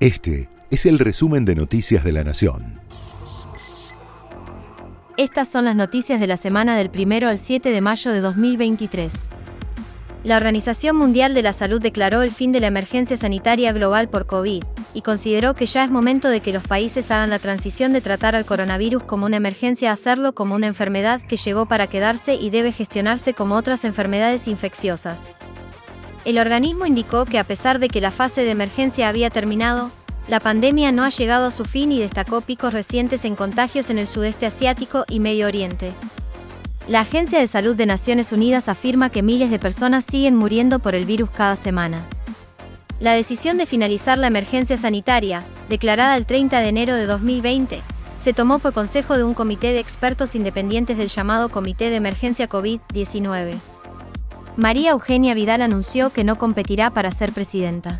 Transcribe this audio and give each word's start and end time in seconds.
Este 0.00 0.48
es 0.70 0.86
el 0.86 0.98
resumen 0.98 1.44
de 1.44 1.54
Noticias 1.54 2.02
de 2.02 2.12
la 2.12 2.24
Nación. 2.24 2.80
Estas 5.18 5.46
son 5.50 5.66
las 5.66 5.76
noticias 5.76 6.18
de 6.18 6.26
la 6.26 6.38
semana 6.38 6.74
del 6.74 6.90
1 6.90 7.28
al 7.28 7.38
7 7.38 7.68
de 7.68 7.80
mayo 7.82 8.10
de 8.10 8.22
2023. 8.22 9.12
La 10.24 10.38
Organización 10.38 10.96
Mundial 10.96 11.34
de 11.34 11.42
la 11.42 11.52
Salud 11.52 11.82
declaró 11.82 12.22
el 12.22 12.32
fin 12.32 12.50
de 12.50 12.60
la 12.60 12.68
emergencia 12.68 13.18
sanitaria 13.18 13.72
global 13.72 14.08
por 14.08 14.24
COVID 14.24 14.64
y 14.94 15.02
consideró 15.02 15.52
que 15.52 15.66
ya 15.66 15.84
es 15.84 15.90
momento 15.90 16.30
de 16.30 16.40
que 16.40 16.54
los 16.54 16.66
países 16.66 17.10
hagan 17.10 17.28
la 17.28 17.38
transición 17.38 17.92
de 17.92 18.00
tratar 18.00 18.34
al 18.34 18.46
coronavirus 18.46 19.02
como 19.02 19.26
una 19.26 19.36
emergencia 19.36 19.90
a 19.90 19.94
hacerlo 19.94 20.34
como 20.34 20.54
una 20.54 20.68
enfermedad 20.68 21.20
que 21.20 21.36
llegó 21.36 21.66
para 21.66 21.88
quedarse 21.88 22.36
y 22.36 22.48
debe 22.48 22.72
gestionarse 22.72 23.34
como 23.34 23.54
otras 23.54 23.84
enfermedades 23.84 24.48
infecciosas. 24.48 25.36
El 26.24 26.38
organismo 26.38 26.86
indicó 26.86 27.24
que 27.24 27.38
a 27.38 27.44
pesar 27.44 27.78
de 27.78 27.88
que 27.88 28.00
la 28.00 28.10
fase 28.10 28.44
de 28.44 28.50
emergencia 28.50 29.08
había 29.08 29.30
terminado, 29.30 29.90
la 30.28 30.38
pandemia 30.38 30.92
no 30.92 31.02
ha 31.02 31.08
llegado 31.08 31.46
a 31.46 31.50
su 31.50 31.64
fin 31.64 31.92
y 31.92 31.98
destacó 31.98 32.40
picos 32.42 32.72
recientes 32.72 33.24
en 33.24 33.36
contagios 33.36 33.88
en 33.90 33.98
el 33.98 34.06
sudeste 34.06 34.46
asiático 34.46 35.04
y 35.08 35.18
Medio 35.18 35.46
Oriente. 35.46 35.92
La 36.88 37.00
Agencia 37.00 37.38
de 37.38 37.46
Salud 37.46 37.74
de 37.74 37.86
Naciones 37.86 38.32
Unidas 38.32 38.68
afirma 38.68 39.10
que 39.10 39.22
miles 39.22 39.50
de 39.50 39.58
personas 39.58 40.04
siguen 40.04 40.36
muriendo 40.36 40.78
por 40.78 40.94
el 40.94 41.04
virus 41.04 41.30
cada 41.30 41.56
semana. 41.56 42.04
La 43.00 43.14
decisión 43.14 43.56
de 43.56 43.64
finalizar 43.64 44.18
la 44.18 44.26
emergencia 44.26 44.76
sanitaria, 44.76 45.42
declarada 45.70 46.16
el 46.16 46.26
30 46.26 46.60
de 46.60 46.68
enero 46.68 46.94
de 46.94 47.06
2020, 47.06 47.80
se 48.22 48.32
tomó 48.34 48.58
por 48.58 48.74
consejo 48.74 49.16
de 49.16 49.24
un 49.24 49.32
comité 49.32 49.72
de 49.72 49.80
expertos 49.80 50.34
independientes 50.34 50.98
del 50.98 51.08
llamado 51.08 51.48
Comité 51.48 51.88
de 51.88 51.96
Emergencia 51.96 52.48
COVID-19. 52.48 53.54
María 54.60 54.90
Eugenia 54.90 55.32
Vidal 55.32 55.62
anunció 55.62 56.10
que 56.10 56.22
no 56.22 56.36
competirá 56.36 56.90
para 56.90 57.12
ser 57.12 57.32
presidenta. 57.32 57.98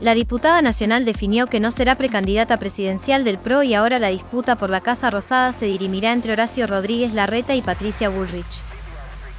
La 0.00 0.14
diputada 0.14 0.62
nacional 0.62 1.04
definió 1.04 1.48
que 1.48 1.58
no 1.58 1.72
será 1.72 1.96
precandidata 1.96 2.56
presidencial 2.58 3.24
del 3.24 3.38
PRO 3.38 3.64
y 3.64 3.74
ahora 3.74 3.98
la 3.98 4.06
disputa 4.06 4.54
por 4.54 4.70
la 4.70 4.80
Casa 4.80 5.10
Rosada 5.10 5.52
se 5.52 5.66
dirimirá 5.66 6.12
entre 6.12 6.34
Horacio 6.34 6.68
Rodríguez 6.68 7.14
Larreta 7.14 7.56
y 7.56 7.62
Patricia 7.62 8.08
Bullrich. 8.08 8.62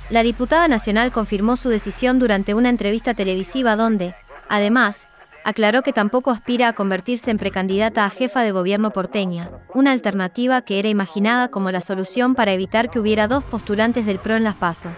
La 0.10 0.22
diputada 0.22 0.68
nacional 0.68 1.14
confirmó 1.14 1.56
su 1.56 1.70
decisión 1.70 2.20
durante 2.20 2.54
una 2.54 2.68
entrevista 2.68 3.14
televisiva 3.14 3.78
donde, 3.78 4.14
además, 4.50 5.08
aclaró 5.46 5.82
que 5.82 5.94
tampoco 5.94 6.32
aspira 6.32 6.68
a 6.68 6.74
convertirse 6.74 7.32
en 7.32 7.38
precandidata 7.38 8.04
a 8.04 8.10
jefa 8.10 8.42
de 8.42 8.52
gobierno 8.52 8.92
porteña, 8.92 9.50
una 9.74 9.94
alternativa 9.94 10.62
que 10.64 10.80
era 10.80 10.90
imaginada 10.90 11.48
como 11.48 11.72
la 11.72 11.80
solución 11.80 12.36
para 12.36 12.52
evitar 12.52 12.90
que 12.90 13.00
hubiera 13.00 13.30
dos 13.30 13.46
postulantes 13.46 14.06
del 14.06 14.20
PRO 14.20 14.36
en 14.36 14.44
las 14.44 14.56
PASO. 14.56 14.90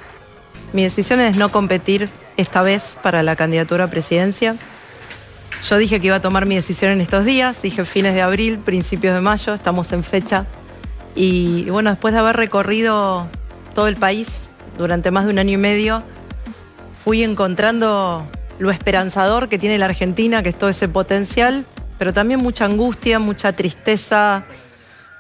Mi 0.74 0.84
decisión 0.84 1.20
es 1.20 1.36
no 1.38 1.52
competir 1.52 2.10
esta 2.38 2.62
vez 2.62 2.98
para 3.02 3.24
la 3.24 3.36
candidatura 3.36 3.86
a 3.86 3.90
presidencia. 3.90 4.56
Yo 5.68 5.78
dije 5.78 6.00
que 6.00 6.08
iba 6.08 6.16
a 6.16 6.22
tomar 6.22 6.46
mi 6.46 6.56
decisión 6.56 6.92
en 6.92 7.02
estos 7.02 7.26
días, 7.26 7.62
dije 7.62 7.84
fines 7.86 8.14
de 8.14 8.22
abril, 8.22 8.60
principios 8.60 9.14
de 9.14 9.22
mayo, 9.22 9.54
estamos 9.54 9.92
en 9.92 10.04
fecha. 10.04 10.46
Y, 11.16 11.70
bueno, 11.70 11.90
después 11.90 12.14
de 12.14 12.20
haber 12.20 12.38
recorrido 12.38 13.28
todo 13.76 13.88
el 13.88 13.98
país 13.98 14.50
durante 14.78 15.12
más 15.12 15.26
de 15.26 15.32
un 15.32 15.40
año 15.40 15.54
y 15.54 15.58
medio, 15.58 16.04
fui 17.04 17.24
encontrando 17.24 18.26
lo 18.60 18.72
esperanzador 18.72 19.50
que 19.50 19.58
tiene 19.58 19.78
la 19.78 19.86
Argentina, 19.86 20.44
que 20.44 20.50
es 20.50 20.58
todo 20.58 20.70
ese 20.70 20.88
potencial, 20.88 21.66
pero 21.98 22.14
también 22.14 22.40
mucha 22.40 22.66
angustia, 22.66 23.20
mucha 23.20 23.52
tristeza 23.54 24.44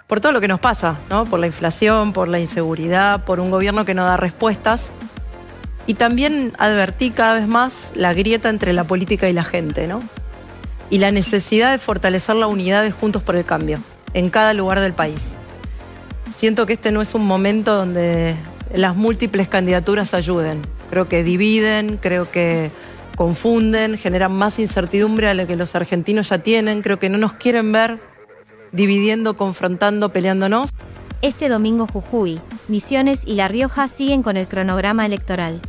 por 0.07 0.21
todo 0.21 0.31
lo 0.31 0.41
que 0.41 0.47
nos 0.47 0.59
pasa, 0.59 0.97
¿no? 1.09 1.25
Por 1.25 1.39
la 1.39 1.47
inflación, 1.47 2.13
por 2.13 2.27
la 2.27 2.39
inseguridad, 2.39 3.25
por 3.25 3.39
un 3.39 3.51
gobierno 3.51 3.85
que 3.85 3.93
no 3.93 4.05
da 4.05 4.17
respuestas. 4.17 4.91
Y 5.89 5.95
también 5.95 6.53
advertí 6.59 7.09
cada 7.09 7.33
vez 7.33 7.47
más 7.47 7.93
la 7.95 8.13
grieta 8.13 8.49
entre 8.49 8.73
la 8.73 8.83
política 8.83 9.27
y 9.27 9.33
la 9.33 9.43
gente, 9.43 9.87
¿no? 9.87 10.03
Y 10.91 10.99
la 10.99 11.09
necesidad 11.09 11.71
de 11.71 11.79
fortalecer 11.79 12.35
la 12.35 12.45
unidad 12.45 12.83
de 12.83 12.91
Juntos 12.91 13.23
por 13.23 13.35
el 13.35 13.43
Cambio 13.43 13.79
en 14.13 14.29
cada 14.29 14.53
lugar 14.53 14.81
del 14.81 14.93
país. 14.93 15.33
Siento 16.37 16.67
que 16.67 16.73
este 16.73 16.91
no 16.91 17.01
es 17.01 17.15
un 17.15 17.25
momento 17.25 17.73
donde 17.73 18.35
las 18.71 18.95
múltiples 18.95 19.47
candidaturas 19.47 20.13
ayuden. 20.13 20.61
Creo 20.91 21.07
que 21.07 21.23
dividen, 21.23 21.97
creo 21.97 22.29
que 22.29 22.69
confunden, 23.17 23.97
generan 23.97 24.33
más 24.33 24.59
incertidumbre 24.59 25.27
a 25.27 25.33
la 25.33 25.47
que 25.47 25.55
los 25.55 25.73
argentinos 25.73 26.29
ya 26.29 26.37
tienen. 26.37 26.83
Creo 26.83 26.99
que 26.99 27.09
no 27.09 27.17
nos 27.17 27.33
quieren 27.33 27.71
ver 27.71 27.97
dividiendo, 28.71 29.35
confrontando, 29.35 30.09
peleándonos. 30.09 30.69
Este 31.23 31.49
domingo 31.49 31.87
Jujuy, 31.91 32.39
Misiones 32.67 33.21
y 33.25 33.33
La 33.33 33.47
Rioja 33.47 33.87
siguen 33.87 34.21
con 34.21 34.37
el 34.37 34.47
cronograma 34.47 35.07
electoral. 35.07 35.61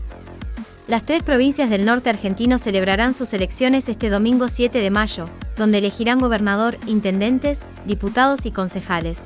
Las 0.89 1.05
tres 1.05 1.23
provincias 1.23 1.71
del 1.71 1.85
norte 1.85 2.11
argentino 2.11 2.59
celebrarán 2.59 3.15
sus 3.15 3.33
elecciones 3.33 3.89
este 3.89 4.11
domingo 4.11 4.49
7 4.49 4.79
de 4.79 4.91
mayo, 4.91 5.29
donde 5.57 5.79
elegirán 5.79 6.19
gobernador, 6.19 6.79
intendentes, 6.87 7.63
diputados 7.85 8.47
y 8.47 8.51
concejales. 8.51 9.21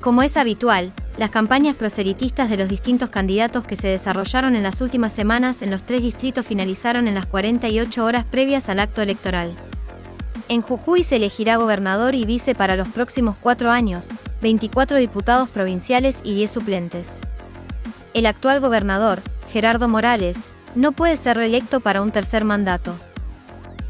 Como 0.00 0.22
es 0.22 0.36
habitual, 0.36 0.92
las 1.16 1.30
campañas 1.30 1.74
proselitistas 1.74 2.48
de 2.50 2.56
los 2.56 2.68
distintos 2.68 3.10
candidatos 3.10 3.64
que 3.64 3.76
se 3.76 3.88
desarrollaron 3.88 4.54
en 4.54 4.62
las 4.62 4.80
últimas 4.80 5.12
semanas 5.12 5.62
en 5.62 5.70
los 5.70 5.82
tres 5.82 6.02
distritos 6.02 6.46
finalizaron 6.46 7.08
en 7.08 7.14
las 7.14 7.26
48 7.26 8.04
horas 8.04 8.24
previas 8.24 8.68
al 8.68 8.78
acto 8.78 9.02
electoral. 9.02 9.56
En 10.48 10.62
Jujuy 10.62 11.02
se 11.02 11.16
elegirá 11.16 11.56
gobernador 11.56 12.14
y 12.14 12.24
vice 12.24 12.54
para 12.54 12.76
los 12.76 12.88
próximos 12.88 13.36
cuatro 13.40 13.70
años, 13.70 14.08
24 14.40 14.98
diputados 14.98 15.48
provinciales 15.48 16.20
y 16.22 16.34
10 16.34 16.50
suplentes. 16.50 17.18
El 18.14 18.24
actual 18.26 18.60
gobernador, 18.60 19.20
Gerardo 19.52 19.88
Morales, 19.88 20.38
no 20.74 20.92
puede 20.92 21.16
ser 21.16 21.36
reelecto 21.36 21.80
para 21.80 22.02
un 22.02 22.10
tercer 22.10 22.44
mandato. 22.44 22.94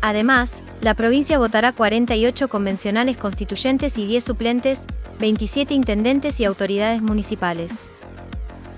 Además, 0.00 0.62
la 0.80 0.94
provincia 0.94 1.38
votará 1.38 1.72
48 1.72 2.48
convencionales 2.48 3.16
constituyentes 3.16 3.98
y 3.98 4.06
10 4.06 4.24
suplentes, 4.24 4.84
27 5.18 5.74
intendentes 5.74 6.38
y 6.38 6.44
autoridades 6.44 7.02
municipales. 7.02 7.88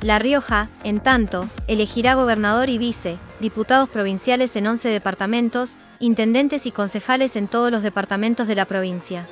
La 0.01 0.19
Rioja, 0.19 0.71
en 0.83 1.01
tanto, 1.01 1.47
elegirá 1.69 2.15
gobernador 2.15 2.71
y 2.71 2.79
vice, 2.79 3.19
diputados 3.39 3.91
provinciales 3.91 4.57
en 4.57 4.67
11 4.67 4.89
departamentos, 4.89 5.77
intendentes 5.99 6.65
y 6.65 6.71
concejales 6.71 7.37
en 7.37 7.49
todos 7.49 7.71
los 7.71 7.83
departamentos 7.83 8.49
de 8.49 8.55
la 8.55 8.65
provincia. 8.65 9.29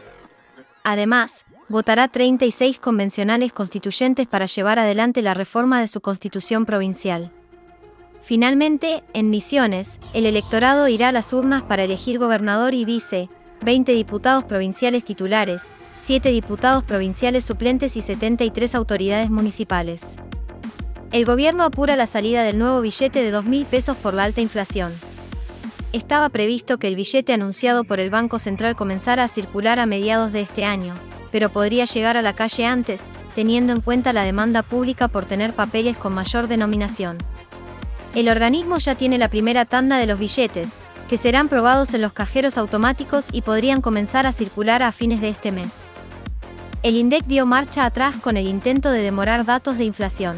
Además, 0.85 1.47
votará 1.71 2.09
36 2.09 2.79
convencionales 2.79 3.55
constituyentes 3.55 4.27
para 4.27 4.45
llevar 4.45 4.79
adelante 4.79 5.23
la 5.23 5.33
reforma 5.33 5.81
de 5.81 5.89
su 5.89 6.03
constitución 6.03 6.67
provincial. 6.67 7.31
Finalmente, 8.23 9.03
en 9.15 9.31
Misiones, 9.31 9.99
el 10.13 10.27
electorado 10.27 10.89
irá 10.89 11.09
a 11.09 11.13
las 11.13 11.33
urnas 11.33 11.63
para 11.63 11.85
elegir 11.85 12.19
gobernador 12.19 12.75
y 12.75 12.85
vice, 12.85 13.29
20 13.63 13.93
diputados 13.93 14.45
provinciales 14.45 15.05
titulares, 15.05 15.71
7 15.99 16.31
diputados 16.31 16.85
provinciales 16.85 17.45
suplentes 17.45 17.97
y 17.97 18.03
73 18.03 18.75
autoridades 18.75 19.31
municipales. 19.31 20.17
El 21.11 21.25
gobierno 21.25 21.65
apura 21.65 21.97
la 21.97 22.07
salida 22.07 22.43
del 22.43 22.59
nuevo 22.59 22.81
billete 22.83 23.23
de 23.23 23.35
2.000 23.35 23.67
pesos 23.67 23.97
por 23.97 24.13
la 24.15 24.25
alta 24.25 24.43
inflación. 24.43 24.93
Estaba 25.95 26.29
previsto 26.29 26.79
que 26.79 26.87
el 26.87 26.97
billete 26.97 27.33
anunciado 27.33 27.85
por 27.85 27.99
el 27.99 28.11
Banco 28.11 28.39
Central 28.39 28.77
comenzara 28.77 29.25
a 29.25 29.29
circular 29.29 29.81
a 29.81 29.87
mediados 29.87 30.33
de 30.33 30.43
este 30.43 30.67
año, 30.67 30.95
pero 31.33 31.49
podría 31.49 31.87
llegar 31.87 32.19
a 32.19 32.23
la 32.23 32.35
calle 32.35 32.67
antes, 32.67 33.01
teniendo 33.35 33.73
en 33.73 33.81
cuenta 33.81 34.13
la 34.13 34.25
demanda 34.25 34.63
pública 34.63 35.09
por 35.09 35.25
tener 35.25 35.55
papeles 35.55 35.97
con 35.97 36.13
mayor 36.13 36.47
denominación. 36.47 37.17
El 38.19 38.29
organismo 38.29 38.79
ya 38.79 38.97
tiene 38.97 39.17
la 39.17 39.29
primera 39.29 39.65
tanda 39.65 39.97
de 39.97 40.07
los 40.07 40.19
billetes, 40.19 40.71
que 41.09 41.17
serán 41.17 41.49
probados 41.49 41.95
en 41.95 42.03
los 42.03 42.13
cajeros 42.13 42.59
automáticos 42.59 43.27
y 43.31 43.43
podrían 43.43 43.81
comenzar 43.81 44.27
a 44.27 44.33
circular 44.33 44.83
a 44.83 44.91
fines 44.91 45.21
de 45.21 45.29
este 45.29 45.53
mes. 45.53 45.85
El 46.83 46.97
INDEC 46.97 47.27
dio 47.27 47.47
marcha 47.47 47.85
atrás 47.85 48.17
con 48.17 48.37
el 48.37 48.49
intento 48.49 48.91
de 48.91 49.03
demorar 49.03 49.45
datos 49.45 49.79
de 49.79 49.85
inflación. 49.85 50.37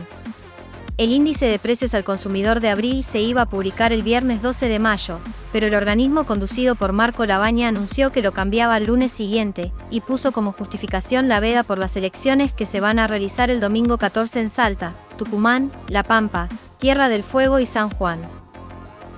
El 0.98 1.10
índice 1.10 1.46
de 1.46 1.58
precios 1.58 1.94
al 1.94 2.04
consumidor 2.04 2.60
de 2.60 2.68
abril 2.68 3.02
se 3.02 3.22
iba 3.22 3.40
a 3.40 3.48
publicar 3.48 3.94
el 3.94 4.02
viernes 4.02 4.42
12 4.42 4.68
de 4.68 4.78
mayo, 4.78 5.18
pero 5.50 5.66
el 5.66 5.74
organismo 5.74 6.24
conducido 6.24 6.74
por 6.74 6.92
Marco 6.92 7.24
Labaña 7.24 7.68
anunció 7.68 8.12
que 8.12 8.20
lo 8.20 8.32
cambiaba 8.32 8.74
al 8.74 8.84
lunes 8.84 9.10
siguiente 9.10 9.72
y 9.88 10.02
puso 10.02 10.32
como 10.32 10.52
justificación 10.52 11.28
la 11.28 11.40
veda 11.40 11.62
por 11.62 11.78
las 11.78 11.96
elecciones 11.96 12.52
que 12.52 12.66
se 12.66 12.80
van 12.80 12.98
a 12.98 13.06
realizar 13.06 13.48
el 13.48 13.58
domingo 13.58 13.96
14 13.96 14.38
en 14.38 14.50
Salta, 14.50 14.92
Tucumán, 15.16 15.72
La 15.88 16.02
Pampa, 16.02 16.50
Tierra 16.80 17.10
del 17.10 17.22
Fuego 17.22 17.60
y 17.60 17.66
San 17.66 17.90
Juan. 17.90 18.22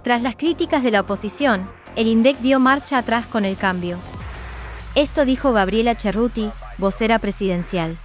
Tras 0.03 0.20
las 0.20 0.35
críticas 0.35 0.82
de 0.82 0.91
la 0.91 1.03
oposición, 1.03 1.70
el 1.94 2.09
INDEC 2.09 2.38
dio 2.38 2.59
marcha 2.59 2.99
atrás 2.99 3.25
con 3.25 3.44
el 3.44 3.56
cambio. 3.56 3.99
Esto 4.97 5.25
dijo 5.25 5.53
Gabriela 5.53 5.94
Cerruti, 5.94 6.50
vocera 6.79 7.20
presidencial. 7.20 7.99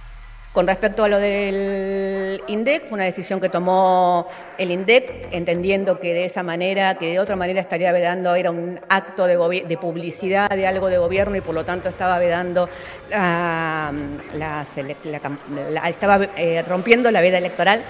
Con 0.52 0.68
respecto 0.68 1.02
a 1.02 1.08
lo 1.08 1.18
del 1.18 2.40
INDEC, 2.46 2.84
fue 2.86 2.94
una 2.94 3.04
decisión 3.04 3.40
que 3.40 3.48
tomó 3.48 4.28
el 4.58 4.70
INDEC, 4.70 5.28
entendiendo 5.32 5.98
que 5.98 6.14
de 6.14 6.24
esa 6.26 6.44
manera, 6.44 6.94
que 6.94 7.10
de 7.10 7.18
otra 7.18 7.34
manera 7.34 7.60
estaría 7.60 7.90
vedando, 7.90 8.36
era 8.36 8.52
un 8.52 8.80
acto 8.88 9.26
de, 9.26 9.76
publicidad 9.76 10.48
de 10.50 10.68
algo 10.68 10.86
de 10.86 10.98
gobierno 10.98 11.36
y 11.36 11.40
por 11.40 11.54
lo 11.54 11.64
tanto 11.64 11.88
estaba 11.88 12.18
vedando, 12.20 12.68
estaba 15.84 16.28
eh, 16.36 16.62
rompiendo 16.62 17.10
la 17.10 17.20
veda 17.20 17.38
electoral 17.38 17.82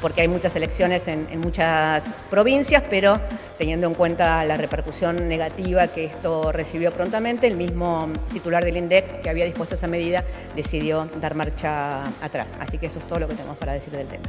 porque 0.00 0.22
hay 0.22 0.28
muchas 0.28 0.54
elecciones 0.56 1.06
en, 1.08 1.40
muchas 1.40 2.02
provincias, 2.30 2.82
pero 2.88 3.20
teniendo 3.58 3.86
en 3.86 3.94
cuenta 3.94 4.44
la 4.44 4.56
repercusión 4.56 5.28
negativa 5.28 5.88
que 5.88 6.04
esto 6.04 6.52
recibió 6.52 6.92
prontamente, 6.92 7.46
el 7.46 7.56
mismo 7.56 8.08
titular 8.32 8.64
del 8.64 8.76
INDEC 8.76 9.22
que 9.22 9.30
había 9.30 9.44
dispuesto 9.44 9.74
esa 9.74 9.86
medida 9.86 10.24
decidió 10.54 11.08
dar 11.20 11.34
marcha 11.34 12.04
atrás. 12.22 12.48
Así 12.60 12.78
que 12.78 12.86
eso 12.86 12.98
es 12.98 13.06
todo 13.06 13.20
lo 13.20 13.28
que 13.28 13.34
tenemos 13.34 13.56
para 13.56 13.72
decir 13.72 13.92
del 13.92 14.06
tema. 14.06 14.24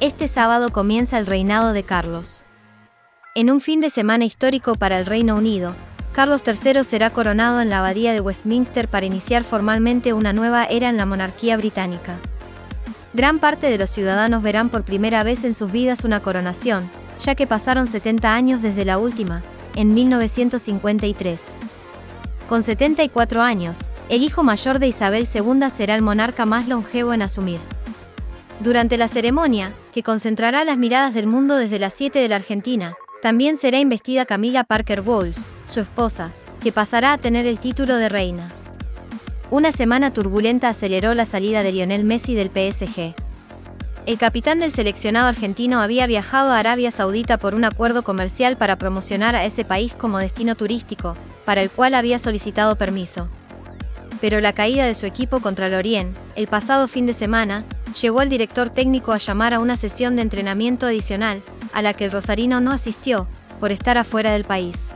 Este 0.00 0.28
sábado 0.28 0.70
comienza 0.70 1.18
el 1.18 1.26
reinado 1.26 1.72
de 1.72 1.82
Carlos. 1.82 2.44
En 3.34 3.50
un 3.50 3.60
fin 3.60 3.80
de 3.80 3.90
semana 3.90 4.24
histórico 4.24 4.74
para 4.74 4.98
el 4.98 5.06
Reino 5.06 5.34
Unido, 5.34 5.74
Carlos 6.12 6.40
III 6.46 6.84
será 6.84 7.10
coronado 7.10 7.60
en 7.60 7.68
la 7.68 7.80
abadía 7.80 8.14
de 8.14 8.20
Westminster 8.20 8.88
para 8.88 9.04
iniciar 9.04 9.44
formalmente 9.44 10.14
una 10.14 10.32
nueva 10.32 10.64
era 10.64 10.88
en 10.88 10.96
la 10.96 11.04
monarquía 11.04 11.58
británica. 11.58 12.16
Gran 13.14 13.38
parte 13.38 13.70
de 13.70 13.78
los 13.78 13.90
ciudadanos 13.90 14.42
verán 14.42 14.68
por 14.68 14.82
primera 14.82 15.22
vez 15.22 15.44
en 15.44 15.54
sus 15.54 15.72
vidas 15.72 16.04
una 16.04 16.20
coronación, 16.20 16.88
ya 17.20 17.34
que 17.34 17.46
pasaron 17.46 17.86
70 17.86 18.34
años 18.34 18.62
desde 18.62 18.84
la 18.84 18.98
última, 18.98 19.42
en 19.74 19.94
1953. 19.94 21.40
Con 22.48 22.62
74 22.62 23.42
años, 23.42 23.90
el 24.08 24.22
hijo 24.22 24.42
mayor 24.42 24.78
de 24.78 24.88
Isabel 24.88 25.26
II 25.32 25.70
será 25.70 25.94
el 25.94 26.02
monarca 26.02 26.46
más 26.46 26.68
longevo 26.68 27.12
en 27.12 27.22
asumir. 27.22 27.58
Durante 28.60 28.96
la 28.96 29.08
ceremonia, 29.08 29.72
que 29.92 30.02
concentrará 30.02 30.64
las 30.64 30.78
miradas 30.78 31.12
del 31.12 31.26
mundo 31.26 31.56
desde 31.56 31.78
las 31.78 31.94
7 31.94 32.18
de 32.18 32.28
la 32.28 32.36
Argentina, 32.36 32.94
también 33.20 33.56
será 33.56 33.80
investida 33.80 34.26
Camila 34.26 34.64
Parker 34.64 35.02
Bowles, 35.02 35.44
su 35.68 35.80
esposa, 35.80 36.30
que 36.60 36.72
pasará 36.72 37.12
a 37.12 37.18
tener 37.18 37.46
el 37.46 37.58
título 37.58 37.96
de 37.96 38.08
reina. 38.08 38.52
Una 39.48 39.70
semana 39.70 40.12
turbulenta 40.12 40.68
aceleró 40.68 41.14
la 41.14 41.24
salida 41.24 41.62
de 41.62 41.70
Lionel 41.70 42.02
Messi 42.02 42.34
del 42.34 42.50
PSG. 42.50 43.14
El 44.04 44.18
capitán 44.18 44.58
del 44.58 44.72
seleccionado 44.72 45.28
argentino 45.28 45.80
había 45.80 46.08
viajado 46.08 46.50
a 46.50 46.58
Arabia 46.58 46.90
Saudita 46.90 47.38
por 47.38 47.54
un 47.54 47.64
acuerdo 47.64 48.02
comercial 48.02 48.56
para 48.56 48.76
promocionar 48.76 49.36
a 49.36 49.44
ese 49.44 49.64
país 49.64 49.94
como 49.94 50.18
destino 50.18 50.56
turístico, 50.56 51.16
para 51.44 51.62
el 51.62 51.70
cual 51.70 51.94
había 51.94 52.18
solicitado 52.18 52.74
permiso. 52.74 53.28
Pero 54.20 54.40
la 54.40 54.52
caída 54.52 54.84
de 54.84 54.96
su 54.96 55.06
equipo 55.06 55.38
contra 55.38 55.68
el 55.68 55.74
Orient, 55.74 56.16
el 56.34 56.48
pasado 56.48 56.88
fin 56.88 57.06
de 57.06 57.14
semana, 57.14 57.64
llevó 58.00 58.20
al 58.20 58.28
director 58.28 58.70
técnico 58.70 59.12
a 59.12 59.18
llamar 59.18 59.54
a 59.54 59.60
una 59.60 59.76
sesión 59.76 60.16
de 60.16 60.22
entrenamiento 60.22 60.86
adicional, 60.86 61.40
a 61.72 61.82
la 61.82 61.94
que 61.94 62.06
el 62.06 62.10
rosarino 62.10 62.60
no 62.60 62.72
asistió, 62.72 63.28
por 63.60 63.70
estar 63.70 63.96
afuera 63.96 64.32
del 64.32 64.44
país. 64.44 64.90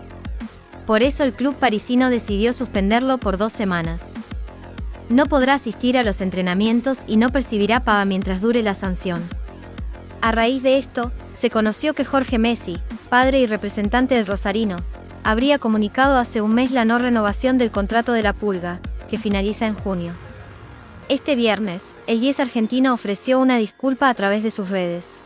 Por 0.87 1.05
eso 1.05 1.23
el 1.23 1.35
club 1.35 1.55
parisino 1.55 2.11
decidió 2.11 2.53
suspenderlo 2.53 3.19
por 3.19 3.39
dos 3.39 3.53
semanas 3.53 4.13
no 5.11 5.27
podrá 5.27 5.55
asistir 5.55 5.99
a 5.99 6.05
los 6.05 6.21
entrenamientos 6.21 7.03
y 7.07 7.17
no 7.17 7.31
percibirá 7.31 7.81
paga 7.81 8.05
mientras 8.05 8.41
dure 8.41 8.63
la 8.63 8.75
sanción. 8.75 9.21
A 10.23 10.31
raíz 10.33 10.63
de 10.63 10.79
esto, 10.79 11.11
se 11.35 11.51
conoció 11.51 11.95
que 11.95 12.05
Jorge 12.05 12.39
Messi, 12.39 12.79
padre 13.09 13.41
y 13.41 13.47
representante 13.47 14.15
del 14.15 14.27
Rosarino, 14.27 14.77
habría 15.25 15.59
comunicado 15.59 16.17
hace 16.17 16.41
un 16.41 16.55
mes 16.55 16.71
la 16.71 16.85
no 16.85 16.99
renovación 16.99 17.59
del 17.59 17.73
contrato 17.73 18.13
de 18.13 18.23
la 18.23 18.33
Pulga, 18.33 18.79
que 19.11 19.19
finaliza 19.19 19.67
en 19.67 19.75
junio. 19.75 20.13
Este 21.09 21.35
viernes, 21.35 21.97
el 22.07 22.21
10 22.21 22.41
argentino 22.41 22.95
ofreció 22.95 23.41
una 23.41 23.57
disculpa 23.59 24.09
a 24.09 24.15
través 24.15 24.45
de 24.45 24.53
sus 24.53 24.71
redes. 24.71 25.21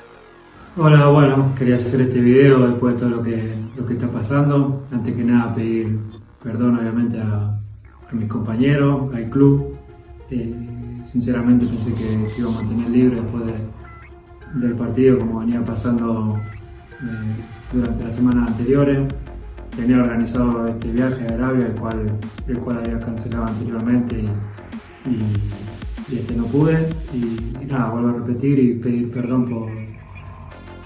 Hola, 0.79 1.09
bueno, 1.09 1.55
quería 1.57 1.77
hacer 1.77 2.01
este 2.01 2.21
video 2.21 2.67
después 2.67 2.95
de 2.95 3.01
todo 3.01 3.11
lo 3.11 3.23
que, 3.23 3.55
lo 3.77 3.85
que 3.85 3.93
está 3.93 4.09
pasando. 4.09 4.83
Antes 4.91 5.15
que 5.15 5.25
nada 5.25 5.55
pedir 5.55 5.99
perdón 6.43 6.79
obviamente 6.79 7.21
a, 7.21 7.59
mis 8.15 8.29
compañeros, 8.29 9.15
al 9.15 9.29
club. 9.29 9.77
Eh, 10.31 10.55
sinceramente 11.05 11.67
pensé 11.67 11.95
que, 11.95 12.29
iba 12.39 12.49
a 12.49 12.53
mantener 12.53 12.91
libre 12.91 13.21
después 13.21 13.45
del 14.55 14.75
partido, 14.75 15.19
como 15.19 15.41
venía 15.41 15.65
pasando 15.65 16.37
eh, 17.03 17.73
durante 17.73 18.05
las 18.05 18.17
semanas 18.17 18.51
anteriores. 18.51 19.13
Tenía 19.77 19.99
organizado 19.99 20.69
este 20.69 20.93
viaje 20.93 21.27
a 21.27 21.35
Arabia, 21.35 21.67
el 21.67 21.75
cual, 21.75 22.13
el 22.47 22.59
cual 22.59 22.79
había 22.79 23.01
cancelado 23.01 23.47
anteriormente 23.47 24.25
y, 25.07 26.15
este 26.15 26.37
no 26.37 26.45
pude. 26.47 26.89
Y, 27.13 27.67
nada, 27.67 27.91
vuelvo 27.91 28.09
a 28.09 28.13
repetir 28.13 28.59
y 28.59 28.75
pedir 28.75 29.11
perdón 29.11 29.47
por, 29.47 29.69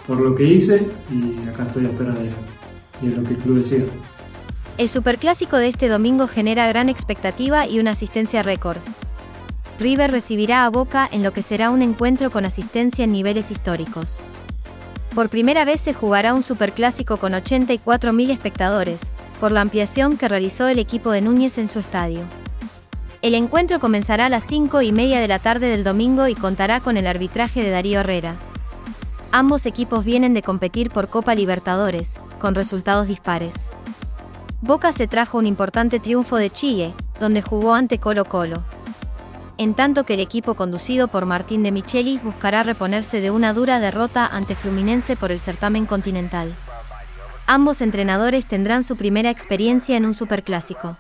por 0.07 0.21
lo 0.21 0.35
que 0.35 0.45
hice 0.45 0.87
y 1.11 1.49
acá 1.49 1.65
estoy 1.65 1.87
a 1.87 1.89
espera 1.89 2.15
de, 2.15 2.31
de 3.03 3.17
lo 3.17 3.23
que 3.25 3.35
el 3.35 3.41
club 3.41 3.59
decida. 3.59 3.85
El 4.79 4.89
superclásico 4.89 5.57
de 5.57 5.67
este 5.67 5.89
domingo 5.89 6.29
genera 6.29 6.69
gran 6.69 6.89
expectativa 6.89 7.67
y 7.67 7.81
una 7.81 7.91
asistencia 7.91 8.45
récord. 8.45 8.79
River 9.81 10.13
recibirá 10.13 10.65
a 10.65 10.71
Boca 10.71 11.09
en 11.11 11.25
lo 11.25 11.33
que 11.33 11.43
será 11.43 11.71
un 11.71 11.83
encuentro 11.83 12.31
con 12.31 12.45
asistencia 12.45 13.03
en 13.03 13.11
niveles 13.11 13.51
históricos. 13.51 14.21
Por 15.17 15.31
primera 15.31 15.65
vez 15.65 15.81
se 15.81 15.95
jugará 15.95 16.33
un 16.33 16.45
superclásico 16.45 17.17
con 17.17 17.33
84.000 17.33 18.31
espectadores, 18.31 19.01
por 19.41 19.51
la 19.51 19.63
ampliación 19.63 20.17
que 20.17 20.29
realizó 20.29 20.69
el 20.69 20.79
equipo 20.79 21.11
de 21.11 21.23
Núñez 21.23 21.59
en 21.59 21.69
su 21.69 21.81
estadio. 21.81 22.21
El 23.21 23.35
encuentro 23.35 23.81
comenzará 23.81 24.27
a 24.27 24.29
las 24.29 24.45
5 24.45 24.83
y 24.83 24.93
media 24.93 25.19
de 25.19 25.27
la 25.27 25.41
tarde 25.41 25.71
del 25.71 25.83
domingo 25.83 26.29
y 26.29 26.37
contará 26.37 26.79
con 26.79 26.97
el 26.97 27.09
arbitraje 27.09 27.65
de 27.65 27.71
Darío 27.71 27.99
Herrera. 27.99 28.37
Ambos 29.33 29.67
equipos 29.67 30.05
vienen 30.05 30.35
de 30.35 30.43
competir 30.43 30.91
por 30.91 31.09
Copa 31.09 31.35
Libertadores, 31.35 32.21
con 32.39 32.55
resultados 32.55 33.09
dispares. 33.09 33.71
Boca 34.61 34.93
se 34.93 35.07
trajo 35.07 35.39
un 35.39 35.47
importante 35.47 36.01
triunfo 36.01 36.37
de 36.37 36.51
Chile, 36.51 36.93
donde 37.21 37.43
jugó 37.43 37.75
ante 37.75 37.99
Colo 37.99 38.25
Colo. 38.25 38.65
En 39.57 39.75
tanto 39.75 40.03
que 40.05 40.15
el 40.15 40.21
equipo 40.21 40.55
conducido 40.55 41.07
por 41.07 41.27
Martín 41.27 41.63
de 41.63 41.71
Michelis 41.71 42.23
buscará 42.23 42.65
reponerse 42.65 43.21
de 43.21 43.31
una 43.31 43.53
dura 43.53 43.79
derrota 43.79 44.27
ante 44.27 44.57
Fluminense 44.57 45.15
por 45.15 45.31
el 45.31 45.39
certamen 45.39 45.87
continental. 45.87 46.53
Ambos 47.47 47.81
entrenadores 47.81 48.47
tendrán 48.47 48.83
su 48.83 48.97
primera 48.97 49.31
experiencia 49.31 49.97
en 49.97 50.05
un 50.05 50.15
superclásico. 50.15 50.97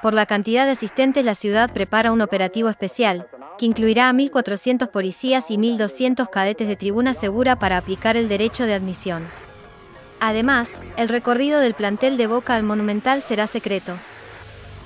Por 0.00 0.14
la 0.14 0.26
cantidad 0.26 0.64
de 0.64 0.72
asistentes, 0.72 1.24
la 1.24 1.34
ciudad 1.34 1.72
prepara 1.72 2.12
un 2.12 2.20
operativo 2.20 2.68
especial, 2.68 3.26
que 3.58 3.66
incluirá 3.66 4.08
a 4.08 4.12
1.400 4.12 4.88
policías 4.90 5.50
y 5.50 5.56
1.200 5.56 6.30
cadetes 6.30 6.68
de 6.68 6.76
tribuna 6.76 7.14
segura 7.14 7.58
para 7.58 7.78
aplicar 7.78 8.16
el 8.16 8.28
derecho 8.28 8.64
de 8.64 8.74
admisión. 8.74 9.24
Además, 10.20 10.80
el 10.98 11.08
recorrido 11.08 11.60
del 11.60 11.72
plantel 11.72 12.18
de 12.18 12.26
Boca 12.26 12.54
al 12.54 12.62
Monumental 12.62 13.22
será 13.22 13.46
secreto. 13.46 13.94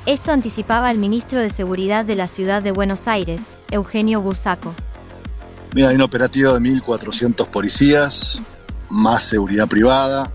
Esto 0.07 0.31
anticipaba 0.31 0.91
el 0.93 0.99
ministro 0.99 1.41
de 1.41 1.51
Seguridad 1.51 2.05
de 2.05 2.15
la 2.15 2.29
ciudad 2.29 2.63
de 2.63 2.71
Buenos 2.71 3.09
Aires, 3.09 3.41
Eugenio 3.71 4.21
Bursaco. 4.21 4.73
Mira, 5.75 5.89
hay 5.89 5.97
un 5.97 6.03
operativo 6.03 6.53
de 6.53 6.61
1.400 6.61 7.49
policías, 7.49 8.41
más 8.89 9.25
seguridad 9.25 9.67
privada, 9.67 10.31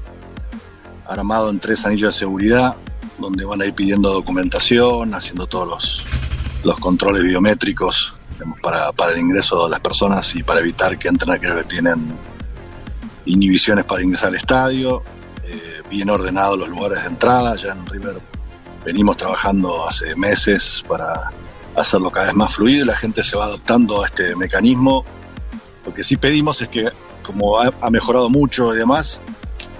armado 1.07 1.49
en 1.49 1.59
tres 1.59 1.85
anillos 1.85 2.13
de 2.13 2.19
seguridad, 2.19 2.75
donde 3.19 3.45
van 3.45 3.61
a 3.61 3.65
ir 3.65 3.73
pidiendo 3.73 4.11
documentación, 4.11 5.13
haciendo 5.13 5.47
todos 5.47 5.67
los, 5.67 6.05
los 6.65 6.77
controles 6.77 7.23
biométricos 7.23 8.17
para, 8.61 8.91
para 8.91 9.13
el 9.13 9.19
ingreso 9.19 9.63
de 9.63 9.71
las 9.71 9.79
personas 9.79 10.35
y 10.35 10.43
para 10.43 10.59
evitar 10.59 10.97
que 10.99 11.07
entren 11.07 11.31
aquellos 11.31 11.57
que 11.59 11.69
tienen 11.69 12.17
inhibiciones 13.29 13.85
para 13.85 14.01
ingresar 14.01 14.29
al 14.29 14.35
estadio, 14.35 15.03
eh, 15.43 15.81
bien 15.89 16.09
ordenados 16.09 16.57
los 16.57 16.69
lugares 16.69 17.01
de 17.01 17.09
entrada, 17.09 17.55
ya 17.55 17.71
en 17.71 17.85
River 17.85 18.17
venimos 18.85 19.17
trabajando 19.17 19.87
hace 19.87 20.15
meses 20.15 20.83
para 20.87 21.31
hacerlo 21.75 22.11
cada 22.11 22.27
vez 22.27 22.35
más 22.35 22.55
fluido 22.55 22.83
y 22.83 22.87
la 22.87 22.97
gente 22.97 23.23
se 23.23 23.37
va 23.37 23.45
adaptando 23.45 24.03
a 24.03 24.07
este 24.07 24.35
mecanismo. 24.35 25.05
Lo 25.85 25.93
que 25.93 26.03
sí 26.03 26.17
pedimos 26.17 26.61
es 26.61 26.69
que, 26.69 26.89
como 27.23 27.59
ha, 27.59 27.89
mejorado 27.89 28.29
mucho 28.29 28.73
y 28.73 28.77
demás, 28.77 29.19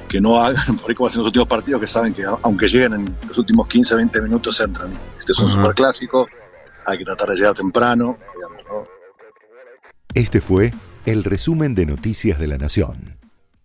que 0.07 0.21
no 0.21 0.41
hagan, 0.41 0.77
por 0.81 0.89
ahí 0.89 0.95
como 0.95 1.07
hacen 1.07 1.19
los 1.19 1.27
últimos 1.27 1.47
partidos, 1.47 1.81
que 1.81 1.87
saben 1.87 2.13
que 2.13 2.23
aunque 2.23 2.67
lleguen 2.67 2.93
en 2.93 3.15
los 3.27 3.37
últimos 3.37 3.67
15, 3.67 3.95
20 3.95 4.21
minutos 4.21 4.59
entran. 4.59 4.91
Este 5.17 5.31
es 5.31 5.39
un 5.39 5.51
super 5.51 5.73
clásico, 5.73 6.27
hay 6.85 6.97
que 6.97 7.05
tratar 7.05 7.29
de 7.29 7.35
llegar 7.35 7.53
temprano. 7.53 8.17
Este 10.13 10.41
fue 10.41 10.73
el 11.05 11.23
resumen 11.23 11.75
de 11.75 11.85
Noticias 11.85 12.39
de 12.39 12.47
la 12.47 12.57
Nación. 12.57 13.18